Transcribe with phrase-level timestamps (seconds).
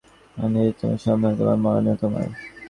[0.37, 2.25] আমি যে তোমার, সম্পূর্ণই তোমার– মরণেও তোমার।